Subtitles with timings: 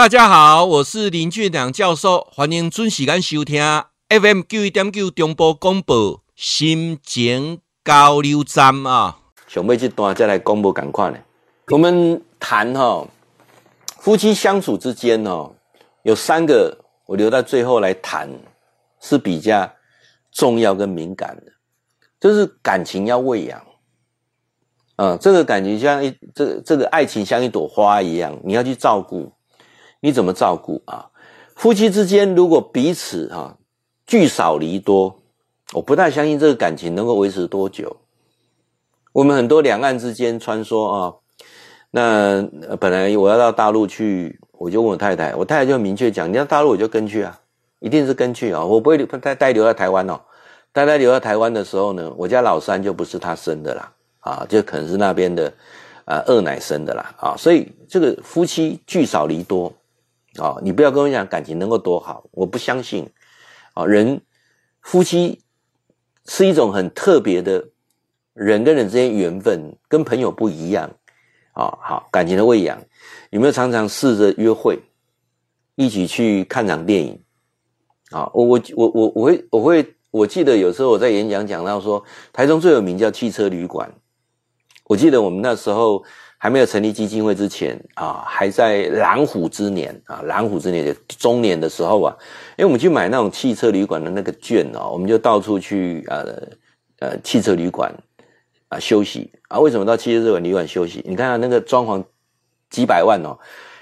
[0.00, 3.62] 大家好，我是林俊良教授，欢迎准时间收听
[4.08, 9.18] FM 九一点九中波广播心情交流站啊。
[9.46, 11.18] 想要这段再来公布赶快呢。
[11.66, 13.06] 我们谈哈，
[13.98, 15.52] 夫妻相处之间哦，
[16.04, 18.30] 有三个我留到最后来谈，
[19.02, 19.70] 是比较
[20.32, 21.52] 重要跟敏感的，
[22.18, 23.62] 就是感情要喂养。
[24.96, 29.30] 啊，这个感情像一这个这个爱情像一朵花一样，你要去照顾。
[30.00, 31.06] 你怎么照顾啊？
[31.54, 33.56] 夫妻之间如果彼此啊
[34.06, 35.18] 聚少离多，
[35.74, 37.96] 我不太相信这个感情能够维持多久。
[39.12, 41.14] 我们很多两岸之间穿梭啊，
[41.90, 42.42] 那
[42.80, 47.38] 本来我要到大陆去，我就问我太太，我太太就明确讲，你要大陆我就跟去啊，
[47.80, 50.18] 一定是跟去啊，我不会带带留在台湾哦。
[50.72, 55.52] 带带留在台湾的时候呢，我家老三就不是他生的啦，啊，就可能是那边的
[56.04, 59.70] 啊二奶生的啦，啊，所以这个夫妻聚少离多。
[60.40, 63.06] 啊、你不要跟我讲感情能够多好，我不相信。
[63.74, 64.22] 啊、人
[64.80, 65.42] 夫妻
[66.24, 67.68] 是一种很特别的
[68.32, 70.90] 人跟人之间缘分，跟朋友不一样。
[71.52, 72.82] 啊、好，感情的喂养，
[73.28, 74.80] 有没有常常试着约会，
[75.74, 77.22] 一起去看场电影？
[78.10, 82.02] 啊、我我我我我会我会我记得有时候我在演讲讲到说，
[82.32, 83.92] 台中最有名叫汽车旅馆。
[84.84, 86.02] 我记得我们那时候。
[86.42, 92.16] 还没有成立基金会之前啊，还在狼虎之年啊，狼虎之年的中年的时候啊，
[92.56, 96.24] 因为我们去买那种汽车旅馆的那个券哦，我们就到处去呃
[97.00, 97.92] 呃汽车旅馆
[98.70, 99.58] 啊休息啊。
[99.58, 101.04] 为什么到汽车旅馆休息？
[101.06, 102.02] 你看那个装潢
[102.70, 103.36] 几百万哦，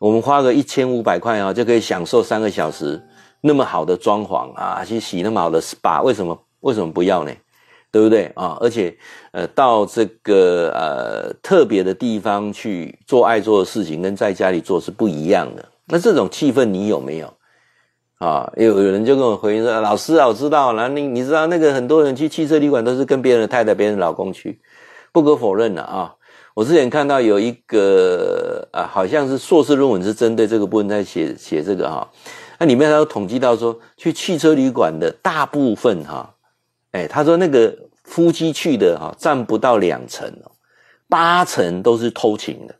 [0.00, 3.00] 我们花个一千五百块啊，就可以享受三个小时
[3.42, 7.32] 那么好的装潢啊，去洗那么好的 SPA，为什么为什么不要呢？
[7.92, 8.56] 对不对啊？
[8.60, 8.96] 而且，
[9.32, 15.64] 呃，到这个呃特别的地方去做爱做的事情，跟在家里做是不一样的。
[15.86, 17.32] 那这种气氛你有没有？
[18.18, 20.74] 啊，有有人就跟我回应说：“老师啊，我知道。
[20.74, 24.60] 那你你知道那个很多人去汽车旅馆都是跟别人的太太、别人的老公去，
[25.10, 26.14] 不可否认的啊。
[26.54, 32.08] 我之前看到有一个啊，好像是硕士论文是针对这个部分在写写这个哈、啊。
[32.58, 36.16] 那里面他统计到说，去汽车旅馆的大部分哈。
[36.16, 36.30] 啊”
[36.92, 40.50] 哎，他说那个夫妻去的哈，占不到两成哦，
[41.08, 42.74] 八成都是偷情的，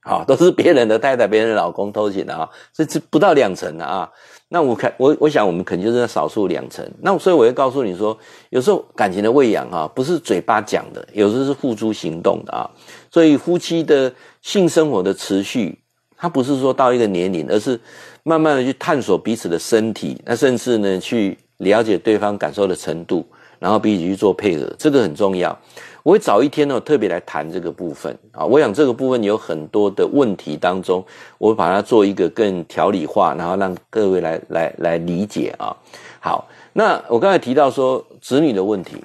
[0.00, 4.10] 啊，都是别人的太太、别人的老公偷情的啊，这这不到两成的啊。
[4.48, 6.86] 那我看我我想我们肯定就是少数两成。
[7.00, 8.18] 那所以我会告诉你说，
[8.50, 12.68] 有时候感情的喂养哈，不是嘴巴讲的，有时候是付诸行动的啊。
[13.10, 14.12] 所以夫妻的
[14.42, 15.78] 性生活的持续，
[16.16, 17.80] 它不是说到一个年龄，而是
[18.24, 23.26] 慢慢的去探索彼此的身体，那甚至呢去了解对方感受的程度。
[23.62, 25.56] 然后彼此去做配合，这个很重要。
[26.02, 28.44] 我会早一天呢，特别来谈这个部分啊。
[28.44, 31.04] 我想这个部分有很多的问题当中，
[31.38, 35.76] 我会把它做一个更条理化，然后让各位来来来理解啊。
[36.18, 38.96] 好，那我刚才提到说子女的问题，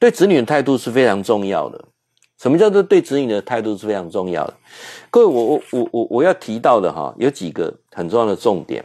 [0.00, 1.84] 对子女的态度是非常重要的。
[2.40, 4.54] 什么叫做对子女的态度是非常重要的？
[5.12, 8.84] 各位，我我我我我要提到的哈，有几个很重要的重点。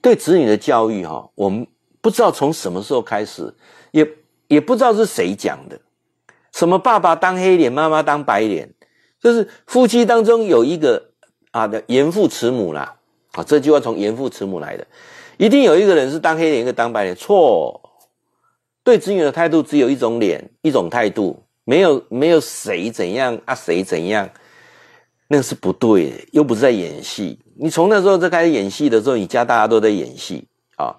[0.00, 1.66] 对子女的教育哈，我们
[2.00, 3.54] 不知道从什么时候开始。
[3.90, 4.06] 也
[4.48, 5.80] 也不知道是谁讲的，
[6.52, 8.74] 什么爸爸当黑脸，妈妈当白脸，
[9.18, 11.10] 就是夫妻当中有一个
[11.52, 12.96] 啊的严父慈母啦，
[13.32, 14.86] 啊这句话从严父慈母来的，
[15.38, 17.80] 一定有一个人是当黑脸，一个当白脸，错。
[18.84, 24.28] 对子女的态度只有一种脸，一种态度，没有没有谁怎样啊谁怎样，
[25.28, 27.38] 那是不对的，又不是在演戏。
[27.56, 30.94] 你从那时候再开始演戏的时候，你家大家都在演戏啊。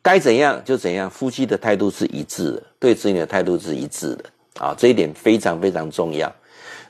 [0.00, 4.24] 该怎样就怎样，夫妻的态度是一致的，对子女的态度是一致的
[4.58, 6.34] 啊，这一点非常非常重要。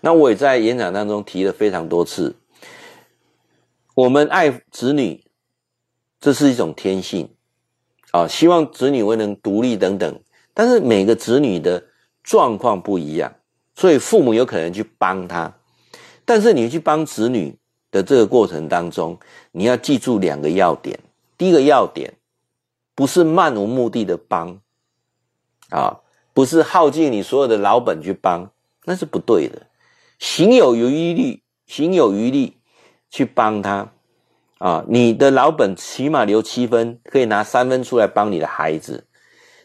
[0.00, 2.36] 那我也在演讲当中提了非常多次，
[3.94, 5.24] 我们爱子女，
[6.20, 7.28] 这是一种天性
[8.12, 10.20] 啊，希望子女会能独立等等。
[10.54, 11.82] 但是每个子女的
[12.22, 13.34] 状况不一样，
[13.74, 15.52] 所以父母有可能去帮他，
[16.24, 17.56] 但是你去帮子女
[17.90, 19.18] 的这个过程当中，
[19.50, 21.00] 你要记住两个要点，
[21.36, 22.12] 第一个要点。
[22.98, 24.58] 不是漫无目的的帮，
[25.70, 26.00] 啊，
[26.34, 28.50] 不是耗尽你所有的老本去帮，
[28.86, 29.68] 那是不对的。
[30.18, 32.56] 行有余力，行有余力
[33.08, 33.92] 去帮他，
[34.58, 39.06] 啊，你的老本起码留七分，可以拿三分出来帮你的孩子。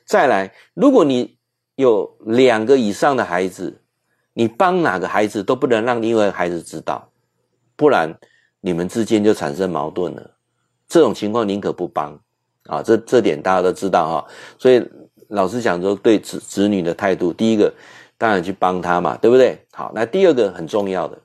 [0.06, 1.40] 再来，如果你
[1.74, 3.82] 有两个以上的孩子，
[4.34, 7.10] 你帮哪个孩子都不能让另外一个孩子知道，
[7.76, 8.16] 不然
[8.62, 10.36] 你们之间就产生矛盾了。
[10.88, 12.20] 这种情况宁可不帮。
[12.68, 14.28] 啊，这这点大家都知道哈，
[14.58, 14.82] 所以
[15.28, 17.74] 老师讲说，对子子女的态度，第一个
[18.18, 19.58] 当然去帮他嘛，对不对？
[19.72, 21.18] 好，那第二个很重要的，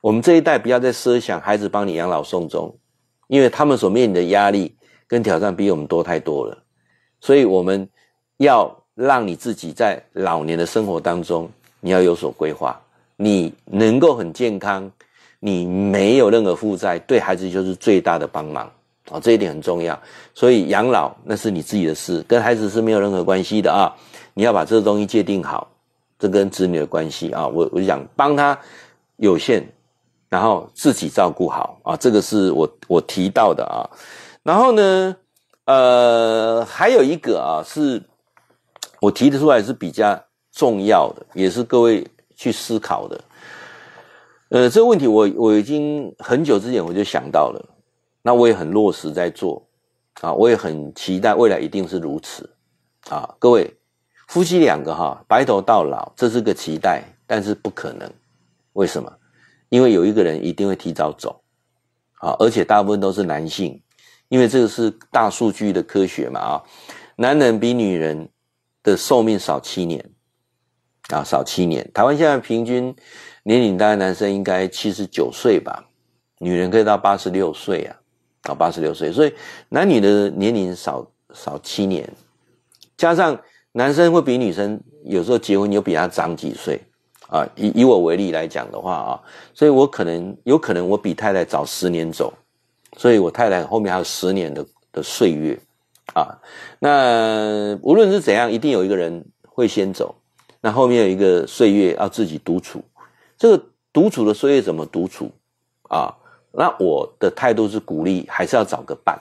[0.00, 2.74] 我们这一代不要再奢想孩子帮你养老送终，
[3.28, 4.74] 因为他们所面临的压力
[5.06, 6.56] 跟挑战比我们多太多了，
[7.20, 7.86] 所以我们
[8.38, 11.50] 要让你自己在老年的生活当中，
[11.80, 12.80] 你要有所规划，
[13.16, 14.90] 你能够很健康，
[15.40, 18.70] 你没有任何负债，对孩子就是最大的帮忙
[19.10, 19.98] 啊，这一点很重要。
[20.34, 23.94] 所以养老那是你自己的事，跟孩子是没有任何关系的啊，
[24.34, 25.68] 你要把这个东西界定好，
[26.18, 28.58] 这跟子女的关系啊，我我就想帮他
[29.16, 29.66] 有限。
[30.30, 33.82] 然后自己照顾好啊，这个是我我提到的啊。
[34.44, 35.16] 然后呢，
[35.64, 38.00] 呃，还有一个啊，是
[39.00, 40.16] 我提的出来是比较
[40.52, 43.20] 重要的，也是各位去思考的。
[44.50, 47.68] 呃，这个问题我我已经很久之前我就想到了，
[48.22, 49.66] 那我也很落实在做
[50.20, 52.48] 啊，我也很期待未来一定是如此
[53.08, 53.34] 啊。
[53.38, 53.74] 各位
[54.28, 58.10] 夫妻两个哈，白头到老，这是个期待，但是不可能。
[58.74, 59.12] 为什么？
[59.68, 61.42] 因为有一个人一定会提早走，
[62.20, 63.80] 啊，而且大部分都是男性，
[64.28, 66.62] 因为这个是大数据的科学嘛，啊，
[67.16, 68.28] 男人比女人
[68.82, 70.10] 的寿命少七年，
[71.08, 71.88] 啊，少七年。
[71.94, 72.94] 台湾现在平均
[73.44, 75.88] 年龄大概男生应该七十九岁吧，
[76.38, 77.96] 女人可以到八十六岁啊，
[78.42, 79.34] 啊，八十六岁，所以
[79.68, 82.08] 男女的年龄少少七年，
[82.96, 83.38] 加上
[83.72, 86.80] 男生会比女生有时候结婚又比他长几岁。
[87.32, 89.22] 啊，以以我为例来讲的话啊，
[89.54, 92.32] 所以我可能有可能我比太太早十年走，
[92.96, 95.56] 所以我太太后面还有十年的的岁月
[96.12, 96.26] 啊。
[96.80, 100.12] 那无论是怎样，一定有一个人会先走，
[100.60, 102.82] 那后面有一个岁月要自己独处。
[103.38, 105.30] 这个独处的岁月怎么独处
[105.88, 106.12] 啊？
[106.52, 109.18] 那我的态度是鼓励，还是要找个伴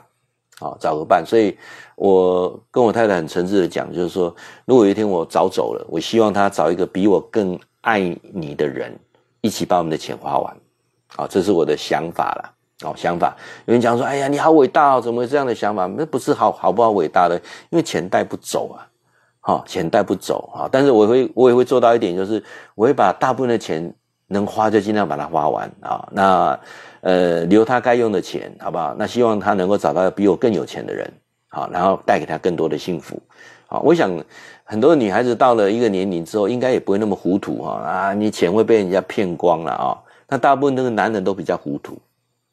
[0.60, 1.24] 啊，找个伴。
[1.26, 1.58] 所以
[1.96, 4.34] 我跟我太太很诚挚的讲，就是说，
[4.66, 8.00] 如果有一天我早走了，我希望她找一个比我更爱
[8.34, 8.98] 你的人，
[9.42, 10.58] 一起把我们的钱花完，
[11.16, 12.54] 好，这是我的想法啦。
[12.82, 13.36] 哦，想法。
[13.66, 15.86] 有人讲说，哎呀，你好伟大哦，怎么会这样的想法？
[15.98, 17.36] 那不是好好不好伟大的，
[17.70, 18.88] 因为钱带不走啊，
[19.42, 20.70] 好，钱带不走啊。
[20.72, 22.42] 但是我会，我也会做到一点，就是
[22.76, 23.94] 我会把大部分的钱
[24.30, 26.08] 能花就尽量把它花完啊。
[26.14, 26.60] 那
[27.02, 28.96] 呃，留他该用的钱，好不好？
[28.98, 31.12] 那希望他能够找到比我更有钱的人，
[31.50, 33.22] 好，然后带给他更多的幸福。
[33.68, 34.10] 好，我想。
[34.72, 38.14] 很多女孩子到了一个年龄之后，应该也不会那么糊涂哈啊！
[38.14, 39.98] 你钱会被人家骗光了啊！
[40.28, 41.98] 那大部分那个男人都比较糊涂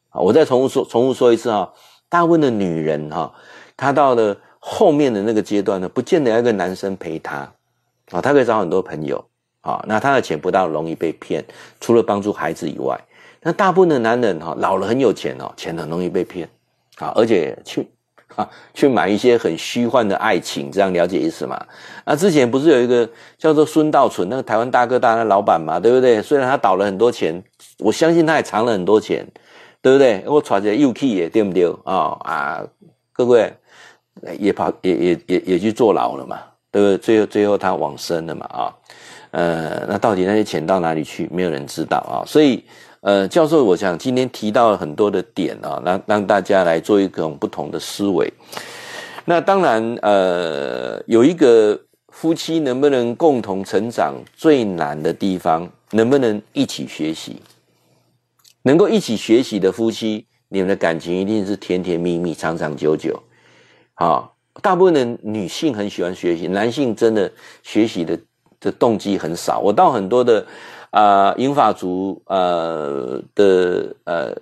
[0.09, 0.19] 啊！
[0.19, 1.71] 我再重复说，重复说一次啊！
[2.09, 3.31] 大部分的女人哈，
[3.75, 7.47] 她到了后面的那个阶段呢，不见得要一个男生陪她
[8.09, 9.23] 啊，她可以找很多朋友
[9.67, 9.83] 啊。
[9.87, 11.43] 那他的钱不大容易被骗，
[11.79, 12.99] 除了帮助孩子以外，
[13.41, 16.47] 那大部分的男人哈，老了很有钱哦，钱很容易被骗
[16.97, 17.87] 啊，而且去。
[18.35, 21.59] 啊，去买一些很虚幻的爱情，这样了解意思吗？
[22.05, 26.21] 那之前不是有一个叫做孙道存，那个台湾大哥大的老板嘛，对不对？
[26.21, 27.41] 虽然他倒了很多钱，
[27.79, 29.25] 我相信他也藏了很多钱，
[29.81, 30.23] 对不对？
[30.27, 31.65] 我揣着又 key 也对不对？
[31.83, 32.63] 啊啊，
[33.11, 33.51] 各位
[34.37, 36.37] 也跑也也也也去坐牢了嘛，
[36.69, 36.97] 对不对？
[36.99, 38.75] 最后最后他往生了嘛，啊，
[39.31, 41.29] 呃，那到底那些钱到哪里去？
[41.31, 42.63] 没有人知道啊，所以。
[43.01, 48.33] 呃，教授，我想今天提到了很多的点啊，让让大家来做一种不同的思维。
[49.23, 51.79] 那当然，呃，有一个
[52.09, 57.39] 夫妻能不能共同成长最难的地方，能不能一起学习？
[58.63, 63.17] 能够一起学习的夫妻，你们的感情一定是甜甜蜜蜜、长长久久。
[63.93, 64.27] 啊，
[64.61, 67.31] 大部分的女性很喜欢学习，男性真的
[67.63, 68.19] 学习的
[68.59, 69.59] 的动机很少。
[69.59, 70.45] 我到很多的。
[70.89, 74.33] 啊，银发族呃的呃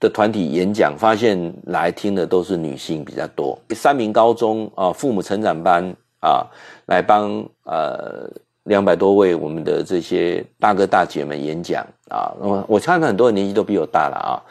[0.00, 3.56] 的团体演讲，发现来听的都是女性比较多。
[3.70, 5.84] 三名高中啊，父母成长班
[6.20, 6.44] 啊，
[6.86, 8.28] 来帮呃
[8.64, 12.32] 两百多位我们的这些大哥大姐们演讲啊。
[12.40, 14.42] 我我看到很多年纪都比我大了啊。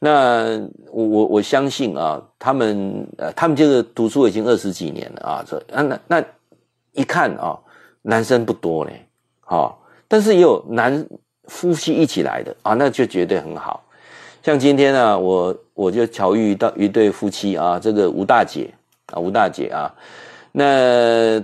[0.00, 0.58] 那
[0.90, 5.44] 我我我相信啊，他们呃他们这个读书已经二十几年了啊。
[5.46, 6.24] 这那那
[6.92, 7.56] 一看啊，
[8.02, 9.06] 男生不多嘞，
[9.40, 9.76] 好。
[10.12, 11.06] 但是也有男
[11.44, 13.80] 夫妻一起来的啊，那就绝对很好。
[14.42, 18.68] 像今天呢、我我就巧遇到一对夫妻啊，这个吴大姐
[19.12, 19.94] 啊，吴大姐啊，
[20.50, 21.40] 那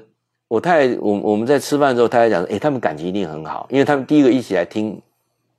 [0.49, 5.01] 我太，我我们在吃饭的时候，太太讲说，诶，他们感情一定很好，因为他们第一个一起来听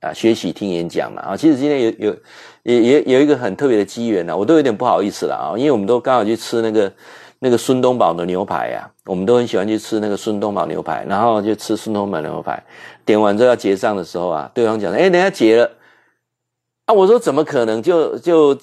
[0.00, 1.34] 啊，学习听演讲嘛啊。
[1.34, 2.16] 其实今天有有
[2.64, 6.92] 也也有一个很特别的机缘呢，我都有点不好意思了啊，因为我们都刚好去吃那个。
[7.40, 12.62] 那个孙东宝的牛排呀、啊，我们都很喜欢去吃那个孙东宝牛排，然后就吃孙东宝牛排，
[13.04, 15.70] 点完之后要结账的时候啊，对方讲：“哎，等下结了。”
[16.86, 18.58] 啊，我说：“怎么可能？”就就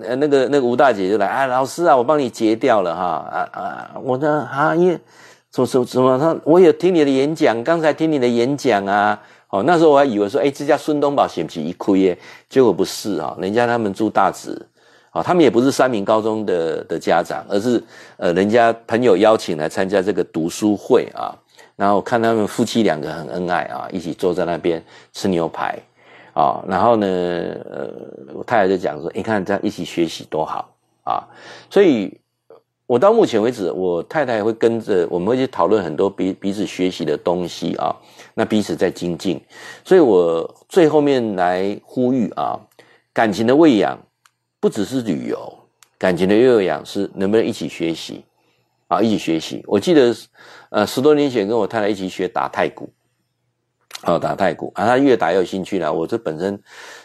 [0.00, 3.90] 呃那个那个吴大姐就来啊，老师啊，我帮你结掉了哈啊啊！
[4.02, 5.00] 我说啊，因为
[5.52, 12.18] 什么什么什么他，我有听你的演讲，刚才听你的演讲啊，哦，那时候我还以为说，哎，这家孙东宝险不险一亏耶？
[12.48, 14.64] 结果不是啊，人家他们住大直。
[15.10, 17.82] 啊，他们也不是三民高中的的家长，而是
[18.16, 21.36] 呃人家朋友邀请来参加这个读书会啊，
[21.76, 25.78] 然后看他们夫妻两个很恩爱啊，一起坐在那边吃牛排
[26.32, 27.90] 啊，然后呢，呃，
[28.34, 30.72] 我太太就讲说，你看这样一起学习多好
[31.04, 31.22] 啊，
[31.70, 32.16] 所以。
[32.90, 37.94] 我到目前为止，我太太会跟着我们会去讨论很多彼彼此学习的东西啊，
[38.34, 39.40] 那彼此在精进，
[39.84, 42.58] 所以我最后面来呼吁啊，
[43.12, 43.96] 感情的喂养
[44.60, 45.52] 不只是旅游，
[45.98, 48.22] 感情的喂养是能不能一起学习
[48.88, 49.64] 啊，一起学习。
[49.66, 50.14] 我记得
[50.68, 52.88] 呃十多年前跟我太太一起学打太鼓，
[54.04, 55.92] 哦，打太鼓啊，她越打越有兴趣了。
[55.92, 56.60] 我这本身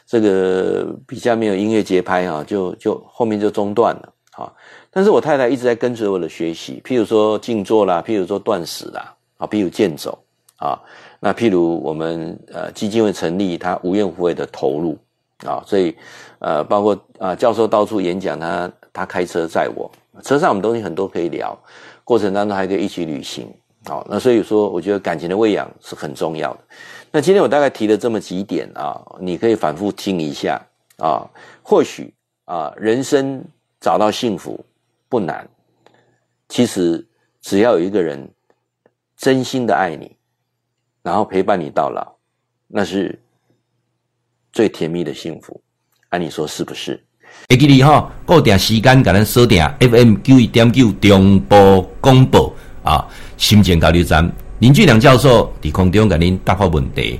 [0.06, 4.12] 这个比较没有音乐节拍啊，就就后面就中断了。
[4.32, 4.52] 啊，
[4.92, 10.20] 但是我太太一直在跟随我的学习，譬如说静坐啦，譬如说断食啦，啊，譬如健走
[10.58, 10.78] 啊，
[11.22, 14.98] 那譬如我们呃基金会成立，他无怨无悔的投入
[15.46, 15.96] 啊，所以
[16.40, 19.90] 呃包括啊教授到处演讲，他他开车载我，
[20.24, 21.58] 车上我们东西很多可以聊，
[22.04, 23.48] 过程当中还可以一起旅行，
[23.86, 26.60] 好，那所以说我觉得感情的喂养是很重要的。
[27.12, 30.62] 那今天我大概提了这么几点啊，你可以反复听一下
[30.98, 31.26] 啊，
[31.64, 32.14] 或许
[32.46, 33.44] 啊人生。
[33.82, 34.66] 找到幸福
[35.08, 35.48] 不难，
[36.50, 37.06] 其实
[37.40, 38.28] 只要有一个人
[39.16, 40.16] 真心的爱你，
[41.04, 42.16] 然后陪伴你到老，
[42.68, 43.20] 那是
[44.56, 45.62] 最甜蜜的幸福。
[46.10, 46.98] 按、啊、你说是不是？
[47.50, 57.20] 会记你哈，固定时间给咱锁定 FM 九一点九中波广播啊，心情交流站林俊良教授在空中给您答复问题。